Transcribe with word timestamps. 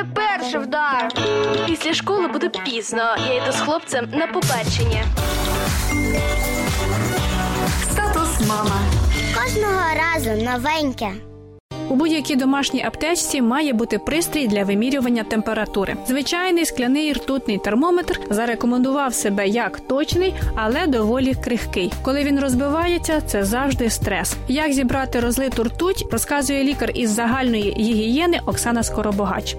мене 0.00 0.14
перший 0.14 0.60
вдар. 0.60 1.08
Після 1.66 1.94
школи 1.94 2.28
буде 2.28 2.48
пізно. 2.48 3.16
Я 3.28 3.34
йду 3.34 3.52
з 3.52 3.60
хлопцем 3.60 4.08
на 4.12 4.26
побачення. 4.26 5.04
Статус 7.92 8.48
мама. 8.48 8.80
Кожного 9.34 9.80
разу 9.94 10.44
новеньке. 10.44 11.29
У 11.90 11.94
будь-якій 11.94 12.36
домашній 12.36 12.82
аптечці 12.84 13.42
має 13.42 13.72
бути 13.72 13.98
пристрій 13.98 14.46
для 14.48 14.64
вимірювання 14.64 15.24
температури. 15.24 15.96
Звичайний 16.06 16.64
скляний 16.66 17.12
ртутний 17.12 17.58
термометр 17.58 18.20
зарекомендував 18.30 19.14
себе 19.14 19.48
як 19.48 19.80
точний, 19.80 20.34
але 20.54 20.86
доволі 20.86 21.34
крихкий. 21.34 21.92
Коли 22.02 22.24
він 22.24 22.40
розбивається, 22.40 23.20
це 23.20 23.44
завжди 23.44 23.90
стрес. 23.90 24.36
Як 24.48 24.72
зібрати 24.72 25.20
розлиту 25.20 25.62
ртуть, 25.62 26.06
розказує 26.12 26.64
лікар 26.64 26.90
із 26.94 27.10
загальної 27.10 27.74
гігієни 27.78 28.40
Оксана 28.46 28.82
Скоробогач. 28.82 29.56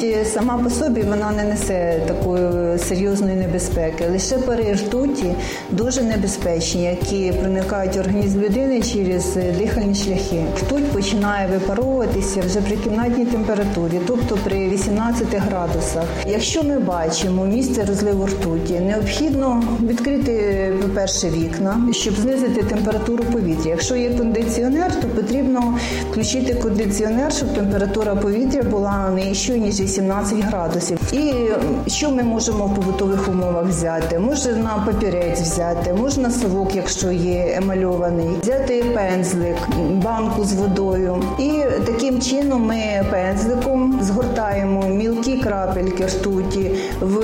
Ртуть 0.00 0.32
сама 0.34 0.58
по 0.58 0.70
собі 0.70 1.02
вона 1.02 1.30
не 1.30 1.44
несе 1.44 2.00
такої 2.06 2.78
серйозної 2.78 3.36
небезпеки. 3.36 4.04
Лише 4.12 4.38
пари 4.38 4.72
ртуті 4.72 5.34
дуже 5.70 6.02
небезпечні, 6.02 6.84
які 6.84 7.32
проникають 7.32 7.96
в 7.96 8.00
організм 8.00 8.40
людини 8.40 8.82
через 8.82 9.36
дихальні 9.58 9.94
шляхи. 9.94 10.44
Ртуть 10.56 10.92
починає 10.92 11.48
випаровуватися 11.48 12.40
вже 12.46 12.60
при 12.60 12.76
кімнатній 12.76 13.26
температурі, 13.26 14.00
тобто 14.06 14.38
при 14.44 14.68
18 14.68 15.26
градусах. 15.30 16.04
Якщо 16.26 16.62
ми 16.62 16.78
бачимо 16.78 17.44
місце 17.44 17.84
розливу 17.84 18.26
ртуті, 18.26 18.80
необхідно 18.80 19.62
відкрити, 19.82 20.72
по-перше, 20.82 21.30
вікна, 21.30 21.80
щоб 21.92 22.14
знизити 22.14 22.62
температуру 22.62 23.24
повітря. 23.24 23.70
Якщо 23.70 23.96
є 23.96 24.10
кондиціонер, 24.10 25.00
то 25.00 25.08
потрібно 25.08 25.78
включити 26.10 26.54
кондиціонер, 26.54 27.32
щоб 27.32 27.54
температура 27.54 28.14
повітря 28.14 28.62
була 28.62 29.10
нижчою, 29.10 29.58
ніж 29.58 29.80
18 29.90 30.40
градусів. 30.40 30.98
І 31.12 31.48
що 31.90 32.10
ми 32.10 32.22
можемо 32.22 32.66
в 32.66 32.74
побутових 32.74 33.28
умовах 33.28 33.66
взяти? 33.66 34.18
Можна 34.18 34.82
папірець 34.86 35.40
взяти, 35.40 35.92
можна 35.92 36.30
совок, 36.30 36.74
якщо 36.74 37.10
є 37.10 37.54
емальований, 37.56 38.28
взяти 38.42 38.84
пензлик, 38.94 39.56
банку 39.90 40.44
з 40.44 40.52
водою. 40.52 41.22
І 41.38 41.62
таким 41.86 42.20
чином 42.20 42.66
ми 42.66 43.06
пензликом 43.10 44.00
згортаємо 44.02 44.84
крапельки 45.42 46.06
ртуті 46.06 46.70
в 47.00 47.20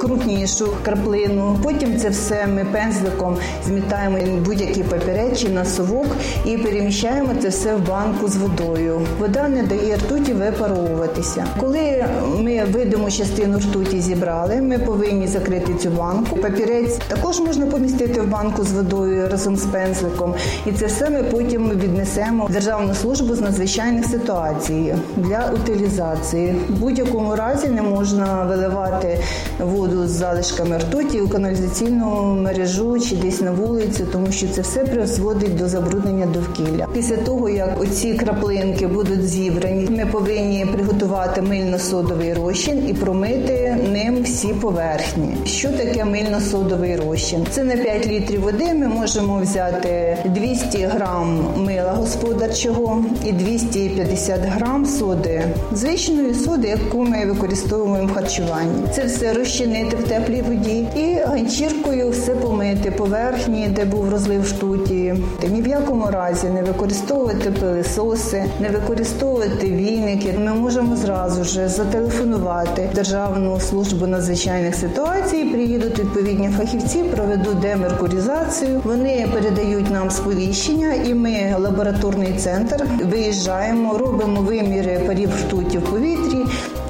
крупнішу 0.00 0.68
краплину. 0.84 1.58
Потім 1.62 1.98
це 1.98 2.08
все 2.08 2.46
ми 2.46 2.64
пензликом 2.72 3.36
змітаємо 3.66 4.18
будь-який 4.44 4.82
папірець 4.82 5.38
чи 5.38 5.48
на 5.48 5.64
совок 5.64 6.06
і 6.44 6.58
переміщаємо 6.58 7.28
це 7.42 7.48
все 7.48 7.74
в 7.74 7.88
банку 7.88 8.28
з 8.28 8.36
водою. 8.36 9.00
Вода 9.18 9.48
не 9.48 9.62
дає 9.62 9.96
ртуті 9.96 10.32
випаровуватися. 10.32 11.46
Коли 11.60 12.04
ми 12.38 12.64
видиму 12.64 13.10
частину 13.10 13.58
ртуті 13.58 14.00
зібрали, 14.00 14.60
ми 14.60 14.78
повинні 14.78 15.26
закрити 15.26 15.74
цю 15.74 15.90
банку. 15.90 16.36
Папірець 16.36 16.98
також 17.08 17.40
можна 17.40 17.66
помістити 17.66 18.20
в 18.20 18.28
банку 18.28 18.64
з 18.64 18.72
водою 18.72 19.28
разом 19.30 19.56
з 19.56 19.64
пензликом. 19.64 20.34
І 20.66 20.72
це 20.72 20.86
все 20.86 21.10
ми 21.10 21.22
потім 21.22 21.70
віднесемо 21.70 22.46
в 22.46 22.52
Державну 22.52 22.94
службу 22.94 23.34
з 23.34 23.40
надзвичайних 23.40 24.06
ситуацій 24.06 24.94
для 25.16 25.50
утилізації. 25.54 26.54
В 26.68 26.80
будь-якому 26.80 27.36
разі 27.36 27.53
не 27.62 27.82
можна 27.82 28.44
виливати 28.44 29.18
воду 29.60 30.06
з 30.06 30.10
залишками 30.10 30.78
ртуті 30.78 31.20
у 31.20 31.28
каналізаційну 31.28 32.34
мережу 32.42 33.00
чи 33.00 33.16
десь 33.16 33.40
на 33.40 33.50
вулицю, 33.50 34.06
тому 34.12 34.32
що 34.32 34.48
це 34.48 34.60
все 34.60 34.80
призводить 34.80 35.56
до 35.56 35.68
забруднення 35.68 36.26
довкілля. 36.26 36.86
Після 36.94 37.16
того, 37.16 37.48
як 37.48 37.80
оці 37.80 38.14
краплинки 38.14 38.86
будуть 38.86 39.28
зібрані, 39.28 39.88
ми 39.90 40.06
повинні 40.06 40.66
приготувати 40.66 41.42
мильно-содовий 41.42 42.34
розчин 42.34 42.88
і 42.88 42.94
промити 42.94 43.76
ним 43.92 44.22
всі 44.22 44.48
поверхні. 44.48 45.36
Що 45.44 45.68
таке 45.68 46.04
мильно-содовий 46.04 46.96
розчин? 46.96 47.46
Це 47.50 47.64
на 47.64 47.76
5 47.76 48.06
літрів 48.06 48.40
води. 48.40 48.74
Ми 48.74 48.88
можемо 48.88 49.40
взяти 49.40 50.18
200 50.24 50.78
грам 50.78 51.44
мила 51.56 51.92
господарчого 51.92 53.04
і 53.24 53.32
250 53.32 54.40
грам 54.40 54.86
соди, 54.86 55.42
звичної 55.72 56.34
соди, 56.34 56.68
яку 56.68 57.04
ми 57.04 57.26
використовуємо 57.44 58.06
в 58.06 58.14
харчуванні. 58.14 58.82
Це 58.92 59.04
все 59.04 59.32
розчинити 59.32 59.96
в 59.96 60.02
теплій 60.02 60.42
воді 60.42 60.88
і 60.96 61.14
ганчіркою 61.26 62.10
все 62.10 62.34
помити 62.34 62.90
поверхні, 62.90 63.68
де 63.68 63.84
був 63.84 64.10
розлив 64.10 64.46
штуті. 64.46 65.14
Ні 65.50 65.62
в 65.62 65.66
якому 65.66 66.10
разі 66.10 66.46
не 66.46 66.62
використовувати 66.62 67.50
пилисоси, 67.50 68.44
не 68.60 68.68
використовувати 68.68 69.66
війники. 69.66 70.34
Ми 70.38 70.54
можемо 70.54 70.96
зразу 70.96 71.44
ж 71.44 71.68
зателефонувати 71.68 72.90
Державну 72.94 73.60
службу 73.60 74.06
надзвичайних 74.06 74.74
ситуацій. 74.74 75.44
Приїдуть 75.44 75.98
відповідні 75.98 76.50
фахівці, 76.58 76.98
проведуть 77.02 77.60
демеркурізацію. 77.60 78.80
Вони 78.84 79.28
передають 79.32 79.90
нам 79.90 80.10
сповіщення, 80.10 80.94
і 81.06 81.14
ми 81.14 81.56
лабораторний 81.58 82.32
центр 82.38 82.84
виїжджаємо, 83.04 83.98
робимо 83.98 84.40
виміри 84.40 85.00
парів 85.06 85.30
ртуті 85.46 85.78
в 85.78 85.82
повітрі 85.82 86.44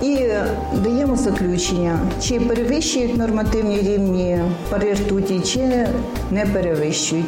і 0.04 0.28
даємо 0.82 1.16
заключення, 1.16 1.98
чи 2.22 2.40
перевищують 2.40 3.16
нормативні 3.16 3.76
рівні 3.78 4.38
пари 4.70 4.92
ртуті, 4.92 5.40
чи 5.40 5.88
не 6.30 6.46
перевищують. 6.46 7.26